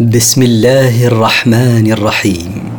[0.00, 2.72] بسم الله الرحمن الرحيم.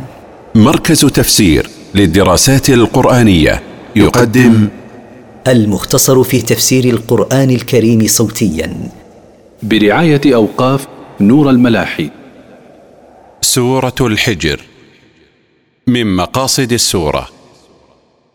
[0.54, 3.62] مركز تفسير للدراسات القرآنية
[3.96, 4.68] يقدم
[5.46, 8.90] المختصر في تفسير القرآن الكريم صوتيا.
[9.62, 10.86] برعاية أوقاف
[11.20, 12.10] نور الملاحي.
[13.40, 14.60] سورة الحجر.
[15.86, 17.28] من مقاصد السورة.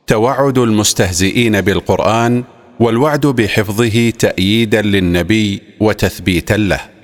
[0.07, 2.43] توعد المستهزئين بالقرآن
[2.79, 7.00] والوعد بحفظه تأييدا للنبي وتثبيتا له.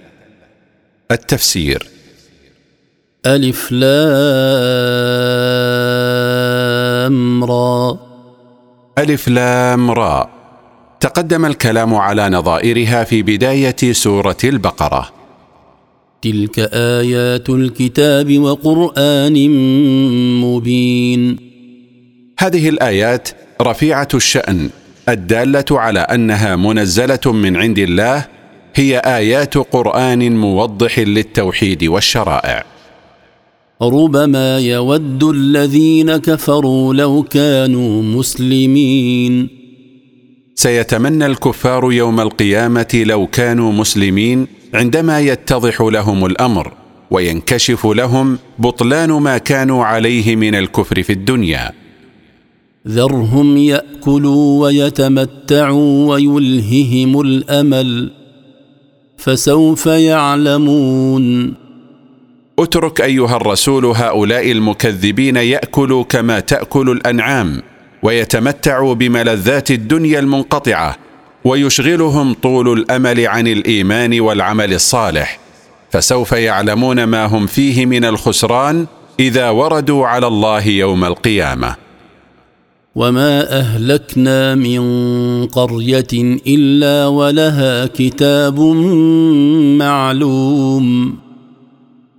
[1.11, 1.87] التفسير.
[3.25, 3.83] ألف لام
[7.43, 7.99] را.
[8.97, 10.29] ألف لام را.
[10.99, 15.09] تقدم الكلام على نظائرها في بداية سورة البقرة.
[16.21, 19.49] تلك آيات الكتاب وقرآن
[20.41, 21.37] مبين.
[22.39, 23.29] هذه الآيات
[23.61, 24.69] رفيعة الشأن
[25.09, 28.36] الدالة على أنها منزلة من عند الله
[28.79, 32.63] هي آيات قرآن موضح للتوحيد والشرائع.
[33.81, 39.49] ربما يود الذين كفروا لو كانوا مسلمين.
[40.55, 46.73] سيتمنى الكفار يوم القيامة لو كانوا مسلمين عندما يتضح لهم الأمر
[47.11, 51.71] وينكشف لهم بطلان ما كانوا عليه من الكفر في الدنيا.
[52.87, 58.16] ذرهم يأكلوا ويتمتعوا ويلههم الأمل.
[59.17, 61.53] فسوف يعلمون.
[62.59, 67.61] اترك أيها الرسول هؤلاء المكذبين يأكلوا كما تأكل الأنعام
[68.03, 70.95] ويتمتعوا بملذات الدنيا المنقطعة
[71.45, 75.39] ويشغلهم طول الأمل عن الإيمان والعمل الصالح.
[75.91, 78.85] فسوف يعلمون ما هم فيه من الخسران
[79.19, 81.86] إذا وردوا على الله يوم القيامة.
[82.97, 84.81] وما اهلكنا من
[85.45, 88.59] قريه الا ولها كتاب
[89.79, 91.17] معلوم.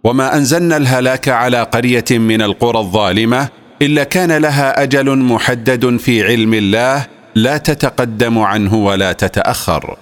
[0.05, 3.49] وما انزلنا الهلاك على قريه من القرى الظالمه
[3.83, 9.97] الا كان لها أجل محدد في علم الله لا تتقدم عنه ولا تتاخر.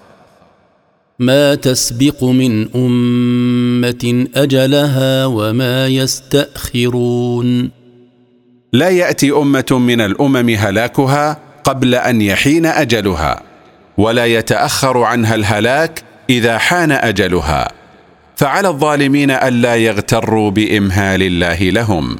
[1.19, 7.76] ما تسبق من امه اجلها وما يستاخرون.
[8.77, 13.43] لا يأتي أمة من الأمم هلاكها قبل أن يحين أجلها
[13.99, 17.73] ولا يتأخر عنها الهلاك إذا حان أجلها.
[18.37, 22.17] فعلى الظالمين ألا يغتروا بإمهال الله لهم.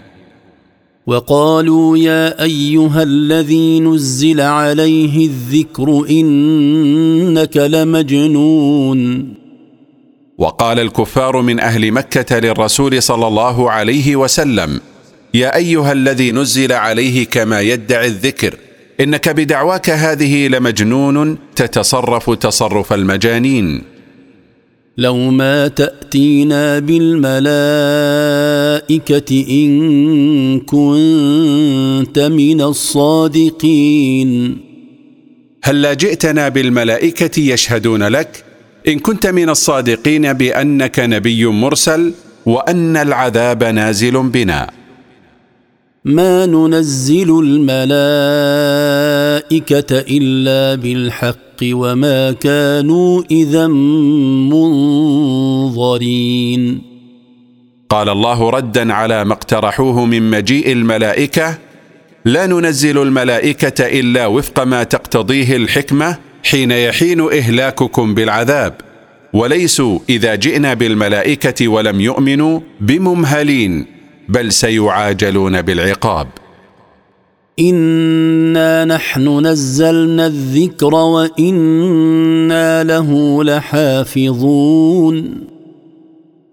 [1.07, 9.35] وقالوا يا أيها الذي نزل عليه الذكر إنك لمجنون.
[10.39, 14.81] وقال الكفار من أهل مكة للرسول صلى الله عليه وسلم
[15.35, 18.55] يا أيها الذي نزل عليه كما يدعي الذكر
[19.01, 23.83] إنك بدعواك هذه لمجنون تتصرف تصرف المجانين.
[24.99, 27.47] لو ما تأتينا بالملائكة
[29.51, 34.31] إن كنت من الصادقين.
[35.65, 38.45] هلا جئتنا بالملائكة يشهدون لك؟
[38.89, 42.13] إن كنت من الصادقين بأنك نبي مرسل
[42.47, 44.71] وأن العذاب نازل بنا.
[46.07, 47.77] ما ننزل الملائكه
[49.91, 53.67] الا بالحق وما كانوا اذا
[55.67, 56.83] منظرين
[57.89, 61.59] قال الله ردا على ما اقترحوه من مجيء الملائكه
[62.25, 68.75] لا ننزل الملائكه الا وفق ما تقتضيه الحكمه حين يحين اهلاككم بالعذاب.
[69.33, 73.96] وليسوا اذا جئنا بالملائكه ولم يؤمنوا بممهلين.
[74.29, 76.29] بل سيعاجلون بالعقاب.
[77.61, 85.47] إنا نحن نزلنا الذكر وإنا له لحافظون.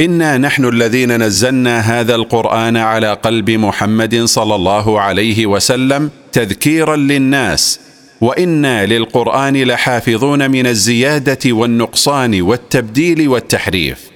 [0.01, 7.79] إنا نحن الذين نزلنا هذا القرآن على قلب محمد صلى الله عليه وسلم تذكيرا للناس
[8.21, 14.12] وإنا للقرآن لحافظون من الزيادة والنقصان والتبديل والتحريف.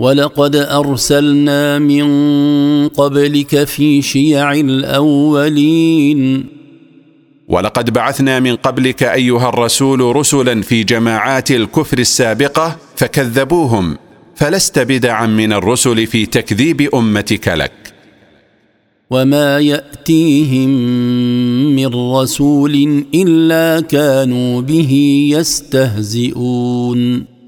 [0.00, 2.08] ولقد أرسلنا من
[2.88, 6.46] قبلك في شيع الأولين.
[7.48, 13.96] ولقد بعثنا من قبلك أيها الرسول رسلا في جماعات الكفر السابقة فكذبوهم
[14.34, 17.72] فلست بدعا من الرسل في تكذيب أمتك لك.
[19.10, 20.70] وما يأتيهم
[21.76, 24.92] من رسول إلا كانوا به
[25.36, 27.39] يستهزئون.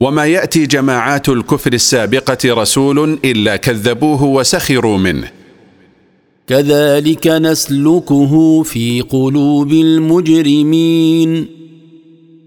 [0.00, 5.28] وما يأتي جماعات الكفر السابقة رسول إلا كذبوه وسخروا منه.
[6.46, 11.46] كذلك نسلكه في قلوب المجرمين.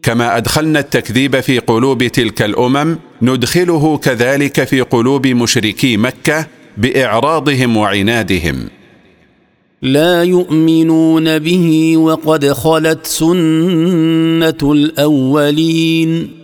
[0.04, 8.68] كما أدخلنا التكذيب في قلوب تلك الأمم ندخله كذلك في قلوب مشركي مكة بإعراضهم وعنادهم.
[9.82, 16.41] لا يؤمنون به وقد خلت سنة الأولين.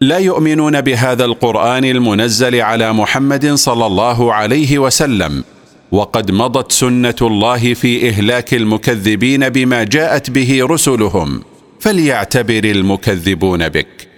[0.00, 5.44] لا يؤمنون بهذا القرآن المنزل على محمد صلى الله عليه وسلم
[5.92, 11.42] وقد مضت سنة الله في إهلاك المكذبين بما جاءت به رسلهم
[11.80, 14.08] فليعتبر المكذبون بك.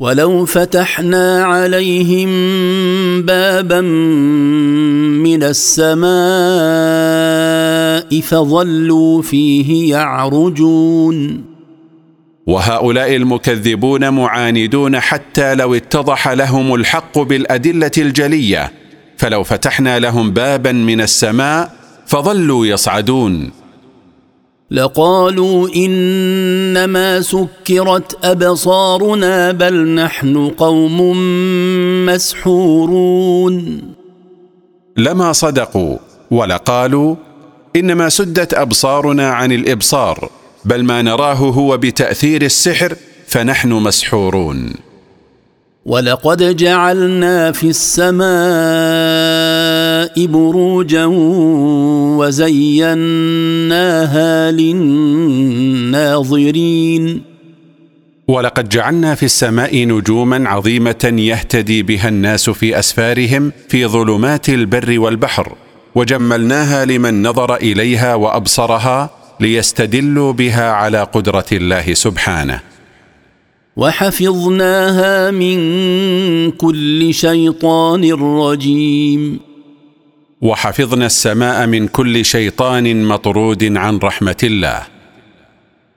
[0.00, 2.28] ولو فتحنا عليهم
[3.22, 6.08] بابا من السماء
[8.20, 11.47] فظلوا فيه يعرجون
[12.48, 18.72] وهؤلاء المكذبون معاندون حتى لو اتضح لهم الحق بالأدلة الجلية.
[19.16, 21.72] فلو فتحنا لهم بابا من السماء
[22.06, 23.50] فظلوا يصعدون.
[24.70, 31.16] لقالوا إنما سكرت أبصارنا بل نحن قوم
[32.06, 33.82] مسحورون.
[34.96, 35.96] لما صدقوا
[36.30, 37.16] ولقالوا
[37.76, 40.37] إنما سدت أبصارنا عن الإبصار.
[40.68, 42.94] بل ما نراه هو بتأثير السحر
[43.26, 44.74] فنحن مسحورون.
[45.86, 48.26] ولقد جعلنا في السماء
[50.26, 51.04] بروجا
[52.18, 53.50] وزيناها
[54.50, 56.02] للناظرين.
[58.28, 65.52] ولقد جعلنا في السماء نجوما عظيمة يهتدي بها الناس في أسفارهم في ظلمات البر والبحر
[65.94, 72.60] وجملناها لمن نظر إليها وأبصرها ليستدلوا بها على قدرة الله سبحانه.
[73.76, 75.58] وحفظناها من
[76.50, 79.40] كل شيطان رجيم.
[80.42, 84.82] وحفظنا السماء من كل شيطان مطرود عن رحمة الله.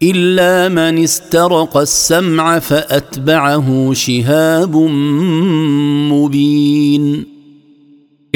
[0.04, 4.76] إلا من استرق السمع فأتبعه شهاب
[6.12, 7.41] مبين.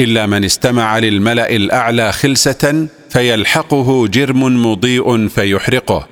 [0.00, 6.06] إلا من استمع للملأ الأعلى خلسة فيلحقه جرم مضيء فيحرقه.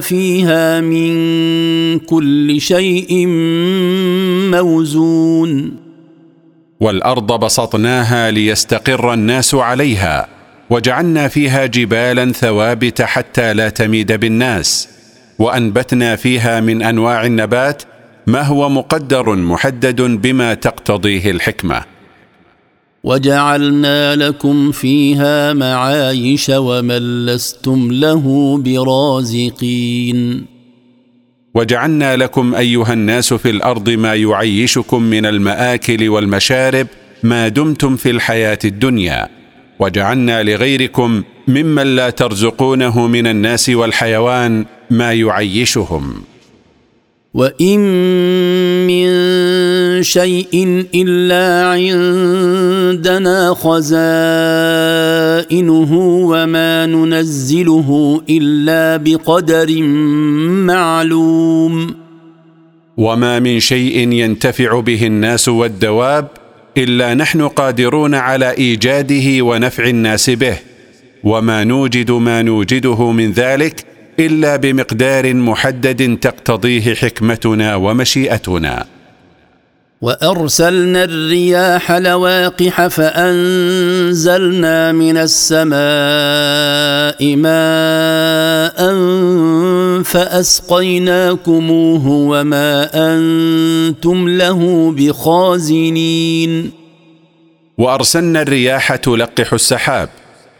[0.00, 3.26] فيها من كل شيء
[4.50, 5.76] موزون.
[6.80, 10.28] والأرض بسطناها ليستقر الناس عليها
[10.70, 14.97] وجعلنا فيها جبالا ثوابت حتى لا تميد بالناس.
[15.38, 17.82] وأنبتنا فيها من أنواع النبات
[18.26, 21.82] ما هو مقدر محدد بما تقتضيه الحكمة.
[23.04, 30.44] وجعلنا لكم فيها معايش ومن لستم له برازقين.
[31.54, 36.86] وجعلنا لكم أيها الناس في الأرض ما يعيشكم من المآكل والمشارب
[37.22, 39.28] ما دمتم في الحياة الدنيا.
[39.78, 46.22] وجعلنا لغيركم ممن لا ترزقونه من الناس والحيوان ما يعيشهم.
[47.34, 47.80] وان
[48.86, 49.08] من
[50.02, 53.88] شيء الا عندنا خزائنه
[56.30, 59.82] وما ننزله الا بقدر
[60.66, 61.94] معلوم.
[62.96, 66.28] وما من شيء ينتفع به الناس والدواب
[66.76, 70.56] الا نحن قادرون على ايجاده ونفع الناس به.
[71.24, 73.87] وما نوجد ما نوجده من ذلك
[74.20, 78.86] إلا بمقدار محدد تقتضيه حكمتنا ومشيئتنا.
[80.00, 85.76] وأرسلنا الرياح لواقح فأنزلنا من السماء
[87.36, 88.94] ماء
[90.02, 96.70] فأسقيناكموه وما أنتم له بخازنين.
[97.78, 100.08] وأرسلنا الرياح تلقح السحاب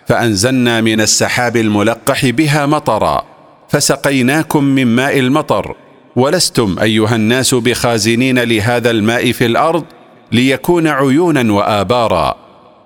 [0.07, 3.38] فأنزلنا من السحاب الملقح بها مطرا.
[3.69, 5.75] فسقيناكم من ماء المطر
[6.17, 9.85] ولستم أيها الناس بخازنين لهذا الماء في الأرض
[10.33, 12.37] ليكون عيونا وآبارا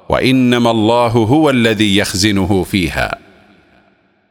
[0.09, 3.19] وإنما الله هو الذي يخزنه فيها.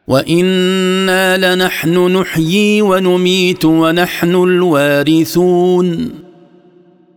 [0.08, 6.12] وإنا لنحن نحيي ونميت ونحن الوارثون.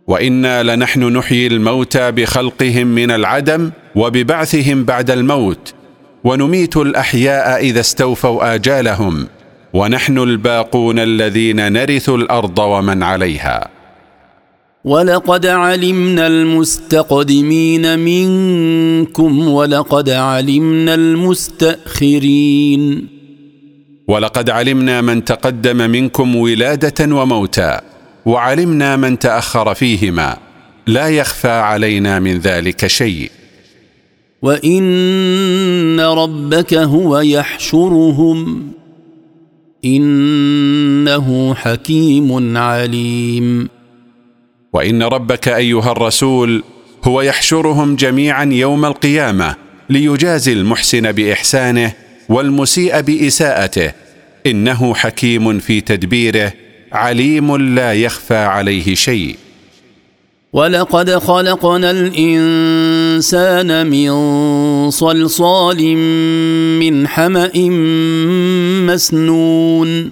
[0.07, 5.73] وإنا لنحن نحيي الموتى بخلقهم من العدم وببعثهم بعد الموت
[6.25, 9.27] ونميت الأحياء إذا استوفوا آجالهم
[9.73, 13.67] ونحن الباقون الذين نرث الأرض ومن عليها.
[14.85, 22.81] ولقد علمنا المستقدمين منكم ولقد علمنا المستاخرين.
[24.07, 27.81] ولقد علمنا من تقدم منكم ولاده وموتا
[28.25, 30.37] وعلمنا من تاخر فيهما
[30.87, 33.31] لا يخفى علينا من ذلك شيء.
[34.45, 38.67] وان ربك هو يحشرهم
[39.85, 43.69] انه حكيم عليم.
[44.73, 46.63] وان ربك ايها الرسول
[47.03, 49.55] هو يحشرهم جميعا يوم القيامه
[49.89, 51.93] ليجازي المحسن باحسانه
[52.29, 53.91] والمسيء باساءته
[54.45, 56.53] انه حكيم في تدبيره
[56.91, 59.35] عليم لا يخفى عليه شيء.
[60.53, 62.84] ولقد خلقنا الانسان
[63.83, 64.11] من
[64.89, 65.95] صلصال
[66.79, 67.51] من حمأ
[68.87, 70.11] مسنون.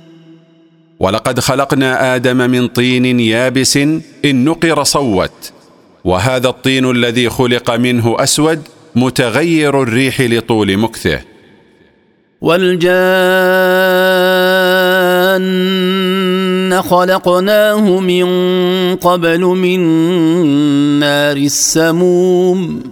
[0.99, 3.77] ولقد خلقنا آدم من طين يابس
[4.25, 5.51] إن نقر صوت
[6.03, 8.61] وهذا الطين الذي خلق منه أسود
[8.95, 11.19] متغير الريح لطول مكثه.
[12.41, 12.83] والجان
[16.81, 18.25] خلقناه من
[18.95, 19.79] قبل من
[20.99, 22.83] نار السموم.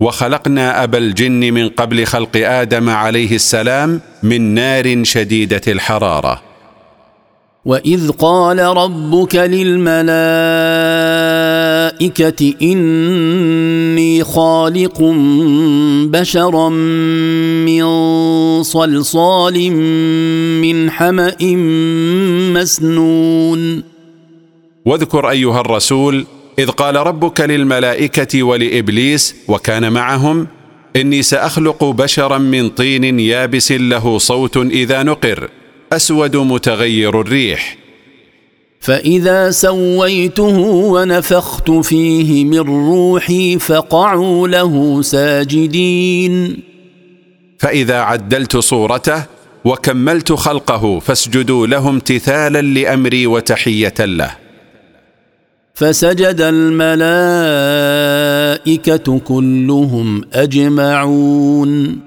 [0.00, 6.42] وخلقنا ابا الجن من قبل خلق آدم عليه السلام من نار شديدة الحرارة.
[7.64, 9.36] وإذ قال ربك
[12.00, 15.02] للملائكه إني خالق
[16.04, 17.82] بشرا من
[18.62, 19.72] صلصال
[20.62, 21.36] من حمأ
[22.52, 23.82] مسنون.
[24.84, 26.26] واذكر أيها الرسول
[26.58, 30.46] إذ قال ربك للملائكة ولإبليس وكان معهم
[30.96, 35.50] إني سأخلق بشرا من طين يابس له صوت إذا نقر
[35.92, 37.85] أسود متغير الريح.
[38.86, 40.58] فإذا سويته
[40.94, 46.62] ونفخت فيه من روحي فقعوا له ساجدين.
[47.58, 49.22] فإذا عدلت صورته
[49.64, 54.30] وكملت خلقه فاسجدوا له امتثالا لأمري وتحية له.
[55.74, 56.88] فسجد الملائكة
[59.18, 62.00] كلهم أجمعون.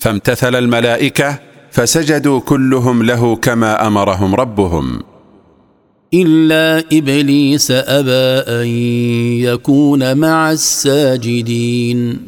[0.00, 1.38] فامتثل الملائكة
[1.70, 5.15] فسجدوا كلهم له كما أمرهم ربهم.
[6.14, 8.66] إلا إبليس أبى أن
[9.42, 12.18] يكون مع الساجدين.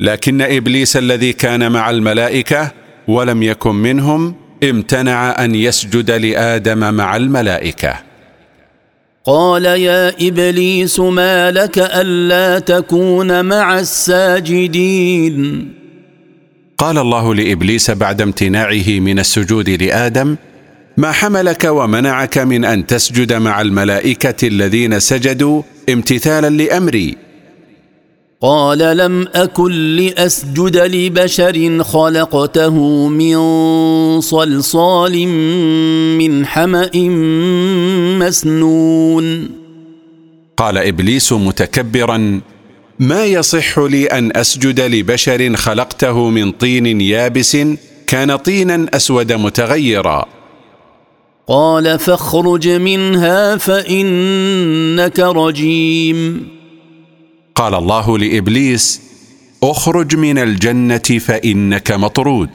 [0.00, 2.72] لكن إبليس الذي كان مع الملائكة
[3.08, 7.94] ولم يكن منهم امتنع أن يسجد لآدم مع الملائكة.
[9.24, 15.68] قال يا إبليس ما لك ألا تكون مع الساجدين؟
[16.78, 20.36] قال الله لإبليس بعد امتناعه من السجود لآدم
[20.96, 27.16] ما حملك ومنعك من أن تسجد مع الملائكة الذين سجدوا امتثالا لأمري.
[28.40, 33.40] قال لم أكن لأسجد لبشر خلقته من
[34.20, 35.28] صلصال
[36.18, 36.90] من حمأ
[38.18, 39.50] مسنون.
[40.56, 42.40] قال إبليس متكبرا
[42.98, 47.56] ما يصح لي أن أسجد لبشر خلقته من طين يابس
[48.06, 50.35] كان طينا أسود متغيرا.
[51.48, 56.48] قال فاخرج منها فإنك رجيم.
[57.54, 59.02] قال الله لإبليس
[59.62, 62.50] اخرج من الجنة فإنك مطرود.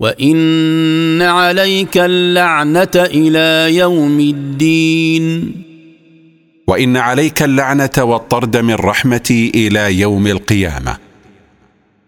[0.00, 5.52] وإن عليك اللعنة إلى يوم الدين.
[6.66, 11.05] وإن عليك اللعنة والطرد من رحمتي إلى يوم القيامة.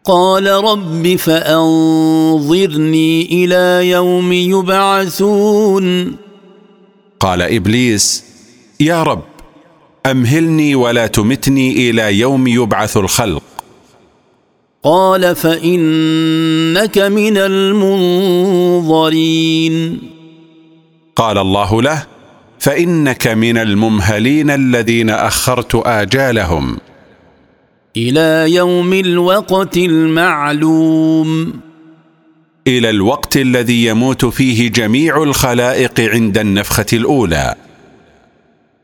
[0.08, 6.16] قال رب فأنظرني إلى يوم يبعثون.
[7.20, 8.24] قال إبليس
[8.80, 9.22] يا رب
[10.06, 13.42] أمهلني ولا تمتني إلى يوم يبعث الخلق.
[14.84, 19.98] قال فإنك من المنظرين.
[21.16, 22.06] قال الله له
[22.58, 26.78] فإنك من الممهلين الذين أخرت آجالهم.
[27.98, 31.52] إلى يوم الوقت المعلوم.
[32.66, 37.54] إلى الوقت الذي يموت فيه جميع الخلائق عند النفخة الأولى.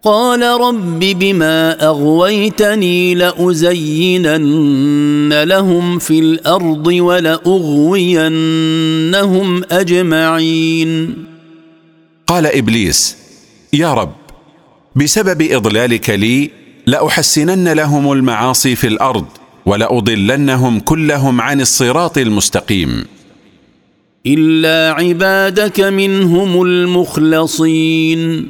[0.02, 4.52] قال رب بما أغويتني لأزينن
[5.42, 8.14] لهم في الأرض ولأغوينهم
[9.70, 11.14] أجمعين.
[12.26, 13.16] قال إبليس
[13.72, 14.12] يا رب
[14.96, 19.26] بسبب إضلالك لي لأحسنن لهم المعاصي في الأرض
[19.66, 23.04] ولأضلنهم كلهم عن الصراط المستقيم.
[24.26, 28.48] إلا عبادك منهم المخلصين.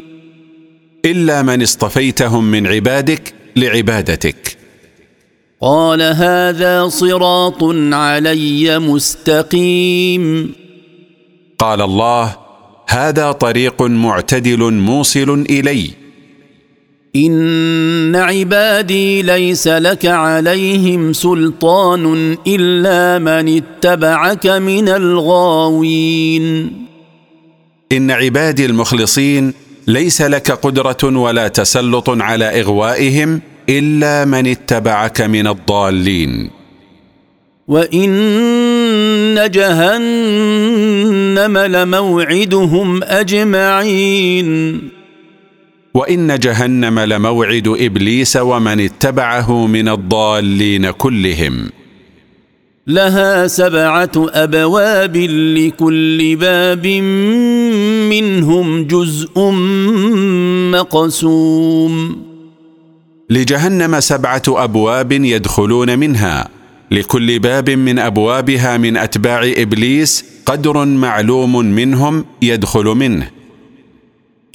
[1.04, 4.56] إلا من اصطفيتهم من عبادك لعبادتك.
[5.60, 10.52] قال هذا صراط علي مستقيم.
[11.58, 12.36] قال الله
[12.88, 16.03] هذا طريق معتدل موصل إلي.
[17.16, 26.72] ان عبادي ليس لك عليهم سلطان الا من اتبعك من الغاوين.
[27.92, 29.54] ان عبادي المخلصين
[29.86, 36.50] ليس لك قدره ولا تسلط على اغوائهم الا من اتبعك من الضالين.
[37.68, 44.80] وان جهنم لموعدهم اجمعين.
[45.94, 51.70] وإن جهنم لموعد إبليس ومن اتبعه من الضالين كلهم.
[52.86, 55.16] لها سبعة أبواب
[55.56, 56.86] لكل باب
[58.10, 59.50] منهم جزء
[60.72, 62.22] مقسوم.
[63.30, 66.48] لجهنم سبعة أبواب يدخلون منها.
[66.90, 73.43] لكل باب من أبوابها من أتباع إبليس قدر معلوم منهم يدخل منه.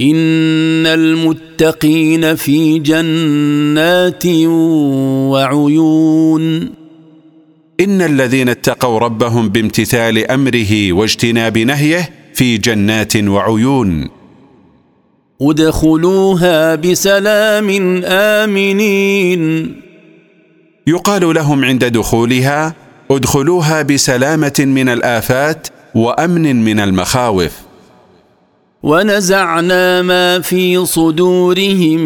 [0.02, 4.26] إن المتقين في جنات
[5.32, 6.70] وعيون.
[7.80, 14.10] إن الذين اتقوا ربهم بامتثال أمره واجتناب نهيه في جنات وعيون.
[15.42, 19.76] ادخلوها بسلام آمنين.
[20.88, 22.76] يقال لهم عند دخولها
[23.12, 27.69] ادخلوها بسلامة من الآفات وأمن من المخاوف.
[28.84, 32.00] ونزعنا ما في صدورهم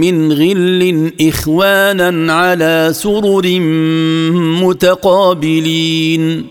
[0.00, 3.60] من غل إخوانا على سرر
[4.62, 6.46] متقابلين.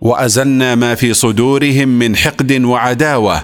[0.00, 3.42] وأزلنا ما في صدورهم من حقد وعداوة.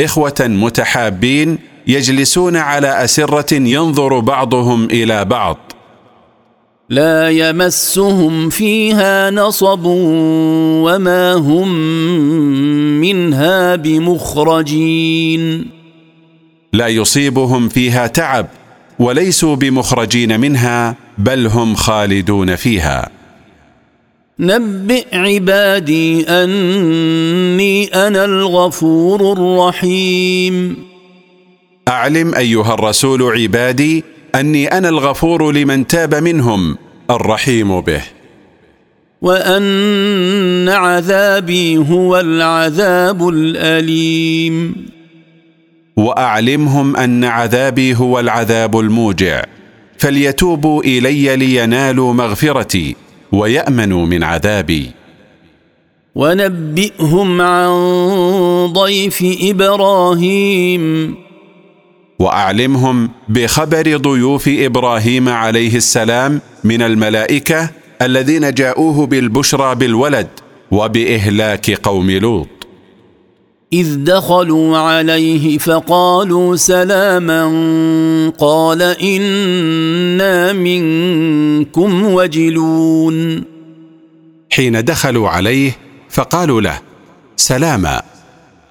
[0.00, 5.56] إخوة متحابين يجلسون على أسرة ينظر بعضهم إلى بعض.
[6.90, 11.68] لا يمسهم فيها نصب وما هم
[13.00, 15.66] منها بمخرجين.
[16.72, 18.46] لا يصيبهم فيها تعب
[18.98, 23.10] وليسوا بمخرجين منها بل هم خالدون فيها.
[24.38, 30.76] نبئ عبادي أني أنا الغفور الرحيم.
[31.88, 36.76] أعلم أيها الرسول عبادي أني أنا الغفور لمن تاب منهم
[37.10, 38.02] الرحيم به.
[39.22, 44.86] وأن عذابي هو العذاب الأليم.
[45.96, 49.44] وأعلمهم أن عذابي هو العذاب الموجع
[49.98, 52.96] فليتوبوا إلي لينالوا مغفرتي
[53.32, 54.90] ويأمنوا من عذابي.
[56.14, 57.70] ونبئهم عن
[58.72, 61.14] ضيف إبراهيم.
[62.20, 67.70] وأعلمهم بخبر ضيوف إبراهيم عليه السلام من الملائكة
[68.02, 70.28] الذين جاءوه بالبشرى بالولد
[70.70, 72.48] وبإهلاك قوم لوط.
[73.72, 77.42] إذ دخلوا عليه فقالوا سلاما
[78.38, 83.44] قال إنا منكم وجلون.
[84.50, 85.76] حين دخلوا عليه
[86.10, 86.78] فقالوا له
[87.36, 88.02] سلاما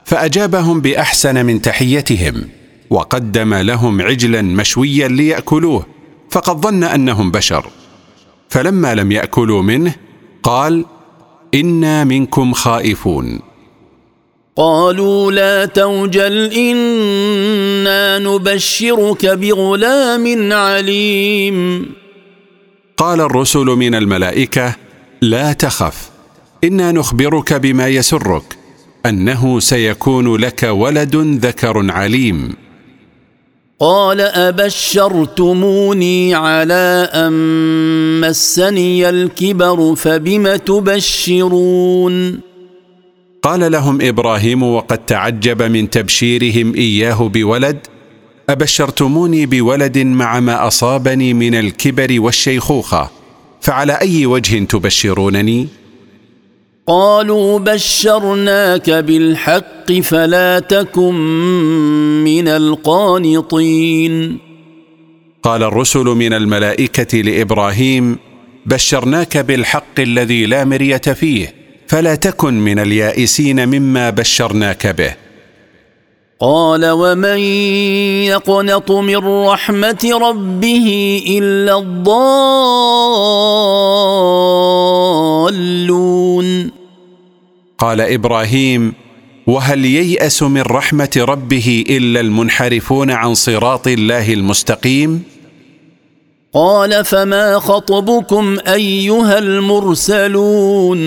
[0.05, 2.58] فأجابهم بأحسن من تحيتهم.
[2.89, 5.85] وقدم لهم عجلا مشويا ليأكلوه
[6.29, 7.65] فقد ظن أنهم بشر.
[8.49, 9.95] فلما لم يأكلوا منه
[10.43, 10.85] قال
[11.53, 13.39] إنا منكم خائفون.
[14.55, 21.85] قالوا لا توجل إنا نبشرك بغلام عليم.
[22.97, 24.75] قال الرسل من الملائكة
[25.21, 26.09] لا تخف
[26.63, 28.57] إنا نخبرك بما يسرك
[29.05, 32.68] أنه سيكون لك ولد ذكر عليم.
[33.81, 35.75] قال أبشرتموني
[36.35, 37.31] على أن
[38.21, 42.39] مسني الكبر فبم تبشرون؟
[43.41, 47.77] قال لهم إبراهيم وقد تعجب من تبشيرهم إياه بولد
[48.49, 53.09] أبشرتموني بولد مع ما أصابني من الكبر والشيخوخة
[53.61, 55.67] فعلى أي وجه تبشرونني؟
[56.87, 61.15] قالوا بشرناك بالحق فلا تكن
[62.23, 64.37] من القانطين.
[65.43, 68.17] قال الرسل من الملائكة لإبراهيم
[68.65, 71.53] بشرناك بالحق الذي لا مرية فيه
[71.87, 75.15] فلا تكن من اليائسين مما بشرناك به.
[76.39, 77.39] قال ومن
[78.29, 82.29] يقنط من رحمة ربه إلا الضالون.
[87.77, 88.93] قال إبراهيم
[89.49, 95.23] وهل ييأس من رحمة ربه إلا المنحرفون عن صراط الله المستقيم؟
[96.53, 100.99] قال فما خطبكم أيها المرسلون؟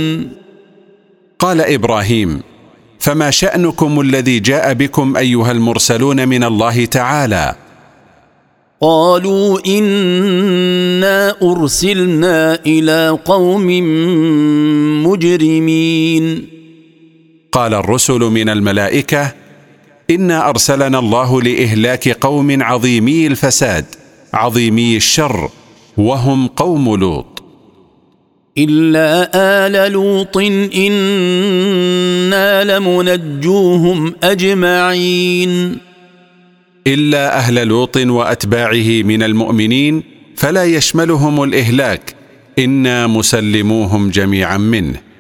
[1.39, 2.43] قال إبراهيم
[2.99, 7.55] فما شأنكم الذي جاء بكم أيها المرسلون من الله تعالى؟
[8.81, 13.67] قالوا إنا أرسلنا إلى قوم
[15.07, 16.62] مجرمين.
[17.53, 19.33] قال الرسل من الملائكة
[20.11, 23.85] انا أرسلنا الله لإهلاك قوم عظيمي الفساد
[24.35, 25.51] عظيمي الشر
[25.97, 27.43] وهم قوم لوط.
[28.59, 30.37] إلا آل لوط
[30.77, 35.79] إنا لمنجوهم أجمعين.
[36.87, 40.03] إلا أهل لوط وأتباعه من المؤمنين
[40.37, 42.15] فلا يشملهم الإهلاك
[42.59, 45.12] إنا مسلموهم جميعا منه.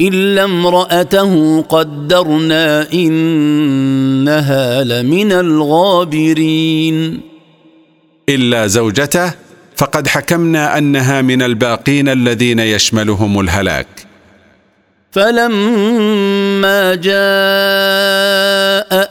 [0.00, 7.20] إلا امرأته قدرنا إنها لمن الغابرين.
[8.28, 9.32] إلا زوجته
[9.76, 13.86] فقد حكمنا أنها من الباقين الذين يشملهم الهلاك.
[15.10, 17.12] فلما جاء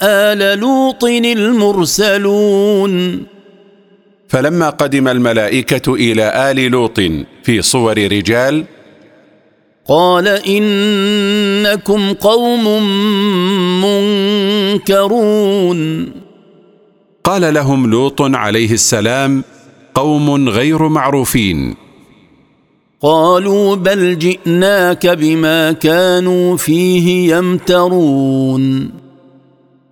[0.04, 2.94] آل لوط المرسلون.
[4.30, 7.00] فلما قدم الملائكة إلى آل لوط
[7.44, 8.64] في صور رجال
[9.88, 12.84] قال إنكم قوم
[14.84, 16.12] منكرون.
[17.24, 19.44] قال لهم لوط عليه السلام
[19.94, 21.76] قوم غير معروفين.
[23.02, 28.92] قالوا بل جئناك بما كانوا فيه يمترون.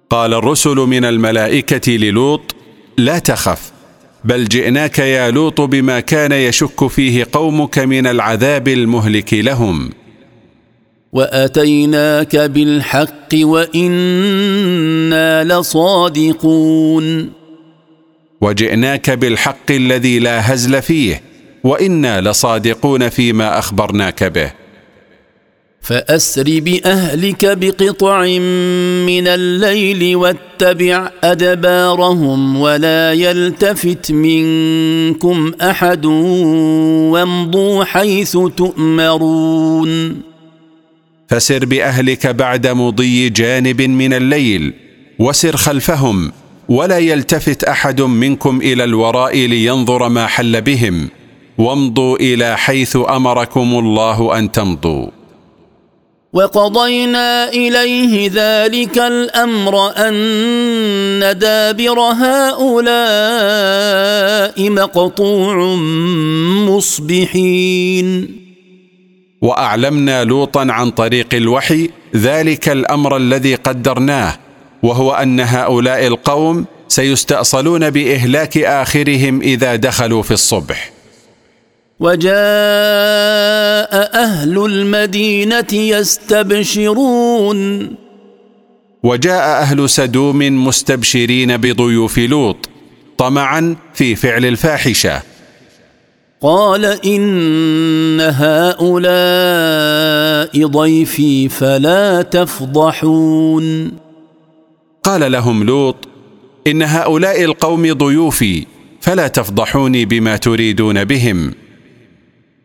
[0.10, 2.56] قال الرسل من الملائكة للوط
[2.98, 3.75] لا تخف
[4.26, 9.90] بل جئناك يا لوط بما كان يشك فيه قومك من العذاب المهلك لهم.
[11.14, 17.32] وأتيناك بالحق وإنا لصادقون.
[18.42, 21.22] وجئناك بالحق الذي لا هزل فيه
[21.64, 24.65] وإنا لصادقون فيما أخبرناك به.
[25.86, 28.22] فأسر بأهلك بقطع
[29.06, 40.22] من الليل واتبع أدبارهم ولا يلتفت منكم أحد وامضوا حيث تؤمرون.
[41.28, 44.74] فسر بأهلك بعد مضي جانب من الليل
[45.20, 46.32] وسر خلفهم
[46.70, 51.10] ولا يلتفت أحد منكم إلى الوراء لينظر ما حل بهم
[51.58, 55.25] وامضوا إلى حيث أمركم الله أن تمضوا.
[56.36, 63.10] وقضينا إليه ذلك الأمر أن دابر هؤلاء
[64.70, 65.76] مقطوع
[66.68, 68.40] مصبحين.
[69.42, 74.36] وأعلمنا لوطا عن طريق الوحي ذلك الأمر الذي قدرناه
[74.84, 80.95] وهو أن هؤلاء القوم سيستأصلون بإهلاك آخرهم إذا دخلوا في الصبح.
[82.00, 82.36] وجاء
[84.24, 87.60] أهل المدينة يستبشرون.
[89.04, 92.70] وجاء أهل سدوم مستبشرين بضيوف لوط
[93.18, 95.22] طمعا في فعل الفاحشة.
[96.42, 99.06] قال إن هؤلاء
[100.68, 103.92] ضيفي فلا تفضحون.
[105.04, 106.08] قال لهم لوط
[106.68, 108.66] إن هؤلاء القوم ضيوفي
[109.02, 111.65] فلا تفضحوني بما تريدون بهم.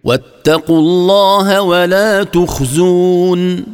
[0.04, 3.64] واتقوا الله ولا تخزون.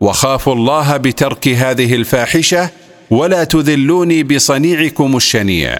[0.00, 2.70] وخافوا الله بترك هذه الفاحشة
[3.10, 5.78] ولا تذلوني بصنيعكم الشنيع.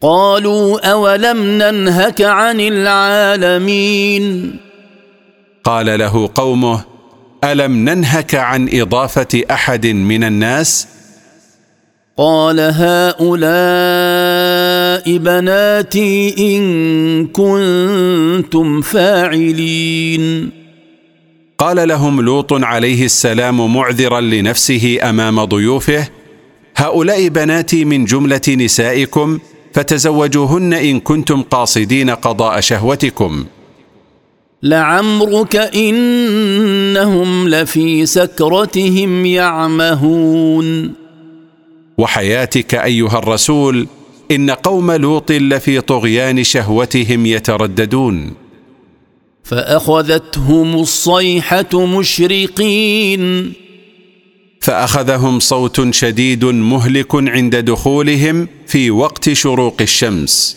[0.00, 4.56] قالوا أولم ننهك عن العالمين؟
[5.64, 6.84] قال له قومه
[7.44, 10.86] ألم ننهك عن إضافة أحد من الناس؟
[12.16, 13.20] قال هؤلاء
[15.06, 20.50] بناتي إن كنتم فاعلين.
[21.58, 26.08] قال لهم لوط عليه السلام معذرا لنفسه أمام ضيوفه
[26.76, 29.38] هؤلاء بناتي من جملة نسائكم
[29.74, 33.44] فتزوجوهن إن كنتم قاصدين قضاء شهوتكم.
[34.62, 40.92] لعمرك إنهم لفي سكرتهم يعمهون.
[41.98, 43.86] وحياتك أيها الرسول
[44.30, 48.32] إن قوم لوط لفي طغيان شهوتهم يترددون.
[49.44, 53.52] فأخذتهم الصيحة مشرقين.
[54.60, 60.56] فأخذهم صوت شديد مهلك عند دخولهم في وقت شروق الشمس.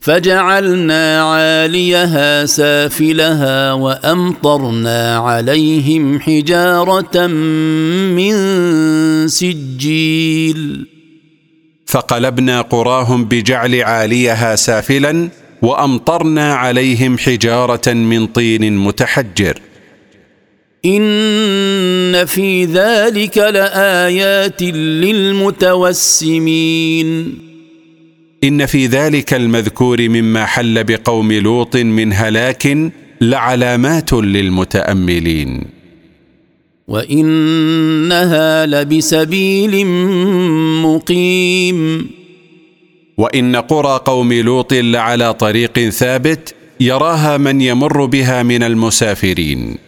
[0.00, 7.26] فجعلنا عاليها سافلها وأمطرنا عليهم حجارة
[8.16, 8.34] من
[9.28, 10.97] سجيل.
[11.88, 15.28] فقلبنا قراهم بجعل عاليها سافلا
[15.62, 19.60] وأمطرنا عليهم حجارة من طين متحجر.
[20.84, 26.58] إن في ذلك لآيات للمتوسمين.
[28.44, 35.77] إن في ذلك المذكور مما حل بقوم لوط من هلاك لعلامات للمتأملين.
[36.88, 39.86] وإنها لبسبيل
[40.82, 42.10] مقيم.
[43.18, 49.78] وإن قرى قوم لوط لعلى طريق ثابت يراها من يمر بها من المسافرين.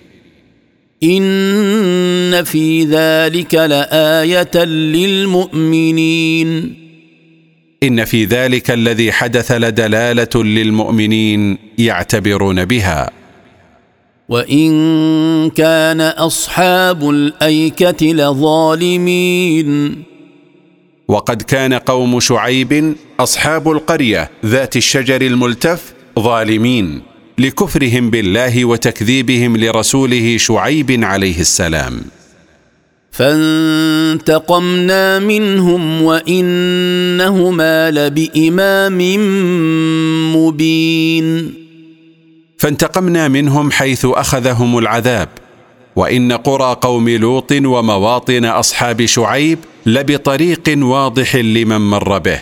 [1.02, 6.74] إن في ذلك لآية للمؤمنين.
[7.82, 13.19] إن في ذلك الذي حدث لدلالة للمؤمنين يعتبرون بها.
[14.30, 14.70] وإن
[15.50, 20.02] كان أصحاب الأيكة لظالمين.
[21.08, 27.00] وقد كان قوم شعيب أصحاب القرية ذات الشجر الملتف ظالمين
[27.38, 32.00] لكفرهم بالله وتكذيبهم لرسوله شعيب عليه السلام.
[33.10, 38.98] فانتقمنا منهم وإنهما لبإمام
[40.36, 41.59] مبين.
[42.60, 45.28] فانتقمنا منهم حيث أخذهم العذاب.
[45.96, 52.40] وإن قرى قوم لوط ومواطن أصحاب شعيب لبطريق واضح لمن مر به.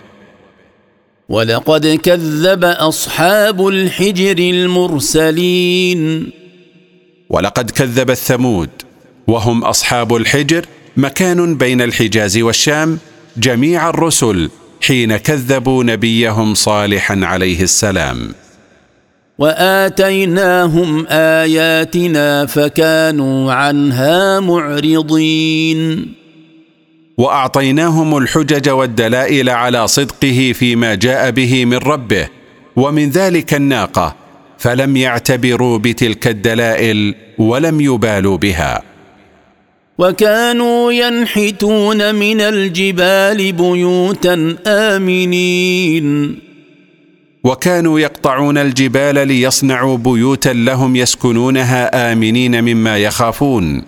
[1.29, 6.31] ولقد كذب أصحاب الحجر المرسلين.
[7.31, 8.71] ولقد كذب الثمود
[9.27, 12.99] وهم أصحاب الحجر مكان بين الحجاز والشام
[13.37, 14.51] جميع الرسل
[14.81, 18.48] حين كذبوا نبيهم صالحا عليه السلام.
[19.39, 26.07] وآتيناهم آياتنا فكانوا عنها معرضين.
[27.19, 32.29] وأعطيناهم الحجج والدلائل على صدقه فيما جاء به من ربه
[32.77, 34.17] ومن ذلك الناقة
[34.59, 38.83] فلم يعتبروا بتلك الدلائل ولم يبالوا بها.
[39.99, 46.39] وكانوا ينحتون من الجبال بيوتا آمنين.
[47.49, 53.83] وكانوا يقطعون الجبال ليصنعوا بيوتا لهم يسكنونها آمنين مما يخافون.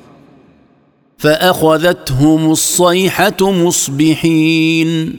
[1.18, 5.16] فأخذتهم الصيحة مصبحين.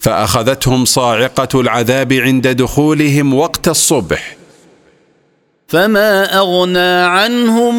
[0.00, 4.36] فأخذتهم صاعقة العذاب عند دخولهم وقت الصبح.
[5.68, 7.74] فما أغنى عنهم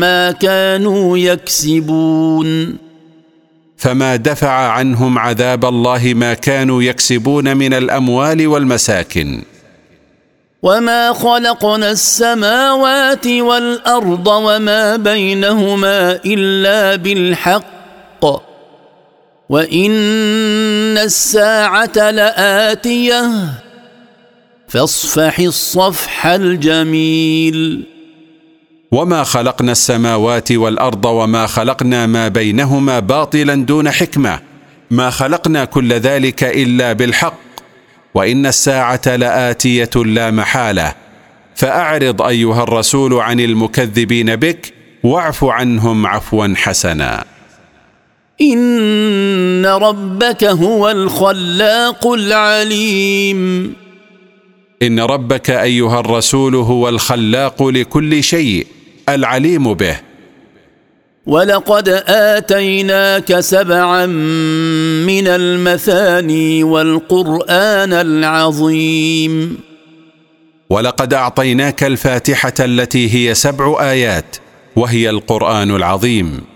[0.00, 2.76] ما كانوا يكسبون.
[3.82, 9.42] فما دفع عنهم عذاب الله ما كانوا يكسبون من الأموال والمساكن.
[10.62, 18.24] وما خلقنا السماوات والارض وما بينهما الا بالحق.
[19.48, 23.30] وان الساعة لاتيه.
[24.68, 27.91] فاصفح الصفح الجميل.
[28.92, 34.40] وما خلقنا السماوات والارض وما خلقنا ما بينهما باطلا دون حكمه
[34.90, 37.38] ما خلقنا كل ذلك الا بالحق
[38.14, 40.94] وان الساعة لاتيه لا محاله
[41.54, 47.24] فاعرض ايها الرسول عن المكذبين بك واعف عنهم عفوا حسنا
[48.40, 53.72] ان ربك هو الخلاق العليم
[54.82, 58.66] ان ربك ايها الرسول هو الخلاق لكل شيء
[59.08, 59.96] العليم به.
[61.26, 64.06] ولقد آتيناك سبعا
[65.06, 69.58] من المثاني والقرآن العظيم.
[70.70, 74.36] ولقد أعطيناك الفاتحة التي هي سبع آيات
[74.76, 76.51] وهي القرآن العظيم.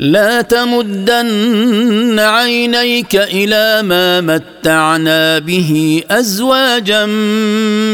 [0.00, 7.06] لا تمدن عينيك إلى ما متعنا به أزواجا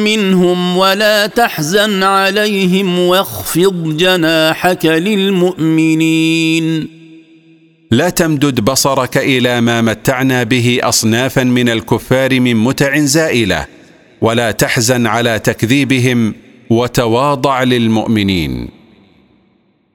[0.07, 6.67] منهم ولا تحزن عليهم واخفض جناحك للمؤمنين.
[7.91, 13.67] لا تمدد بصرك إلى ما متعنا به أصنافا من الكفار من متع زائلة
[14.21, 16.35] ولا تحزن على تكذيبهم
[16.71, 18.76] وتواضع للمؤمنين.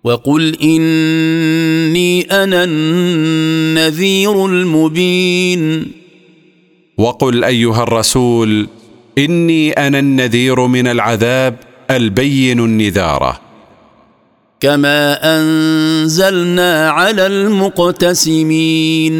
[0.04, 5.92] وقل إني أنا النذير المبين.
[6.98, 8.68] وقل أيها الرسول
[9.18, 11.56] إني أنا النذير من العذاب
[11.92, 13.42] البين النذارة.
[14.60, 19.16] كما أنزلنا على المقتسمين.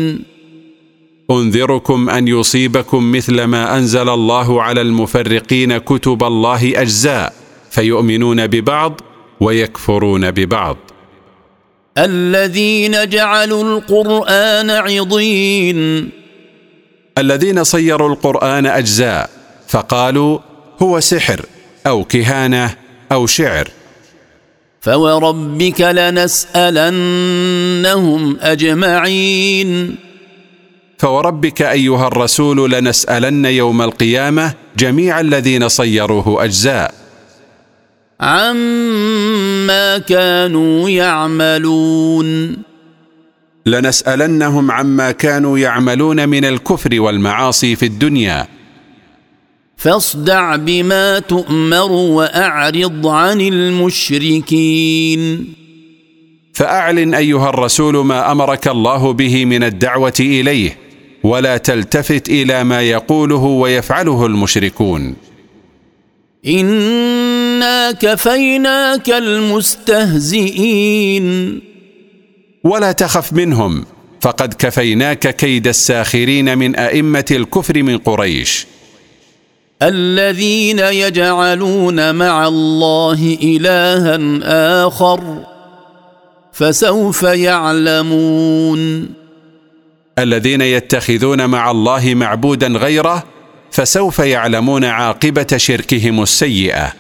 [1.32, 7.34] أنذركم أن يصيبكم مثل ما أنزل الله على المفرقين كتب الله أجزاء
[7.72, 9.02] فيؤمنون ببعض
[9.42, 10.78] ويكفرون ببعض.
[11.98, 16.10] الذين جعلوا القرآن عضين.
[17.18, 19.30] الذين صيروا القرآن أجزاء
[19.68, 20.40] فقالوا
[20.82, 21.46] هو سحر
[21.88, 22.76] أو كهانة
[23.12, 23.70] أو شعر.
[24.82, 27.18] فوربك لنسألنهم
[28.42, 29.96] أجمعين.
[30.98, 37.01] فوربك أيها الرسول لنسألن يوم القيامة جميع الذين صيروه أجزاء.
[38.22, 42.58] عما كانوا يعملون
[43.66, 48.48] لنسألنهم عما كانوا يعملون من الكفر والمعاصي في الدنيا.
[49.78, 55.22] فاصدع بما تؤمر وأعرض عن المشركين.
[56.54, 60.78] فأعلن أيها الرسول ما أمرك الله به من الدعوة إليه
[61.24, 65.16] ولا تلتفت إلى ما يقوله ويفعله المشركون.
[67.62, 70.52] انا كفيناك المستهزئين.
[72.64, 73.86] ولا تخف منهم
[74.22, 78.68] فقد كفيناك كيد الساخرين من ائمه الكفر من قريش.
[79.82, 85.46] الذين يجعلون مع الله الها اخر
[86.54, 89.10] فسوف يعلمون.
[90.20, 93.24] الذين يتخذون مع الله معبودا غيره
[93.72, 96.94] فسوف يعلمون عاقبه شركهم السيئه.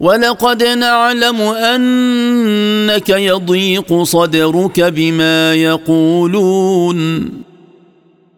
[0.00, 7.30] ولقد نعلم أنك يضيق صدرك بما يقولون.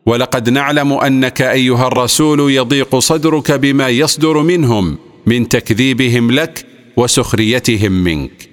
[0.06, 8.48] ولقد نعلم أنك أيها الرسول يضيق صدرك بما يصدر منهم من تكذيبهم لك وسخريتهم منك.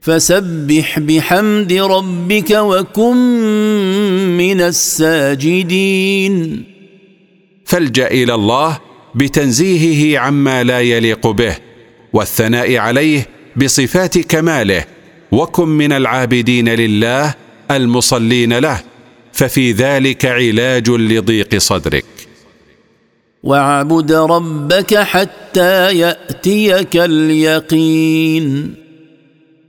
[0.00, 3.16] فسبح بحمد ربك وكن
[4.36, 6.34] من الساجدين.
[7.64, 8.78] فالجأ إلى الله
[9.14, 11.56] بتنزيهه عما لا يليق به
[12.14, 14.84] والثناء عليه بصفات كماله
[15.32, 17.34] وكن من العابدين لله
[17.70, 18.80] المصلين له
[19.32, 22.04] ففي ذلك علاج لضيق صدرك.
[23.42, 28.74] واعبد ربك حتى يأتيك اليقين.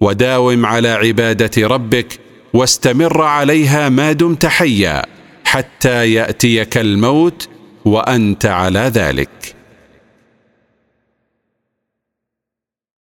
[0.01, 2.19] وداوم على عبادة ربك
[2.53, 5.05] واستمر عليها ما دمت حيا
[5.45, 7.49] حتى يأتيك الموت
[7.85, 9.54] وأنت على ذلك.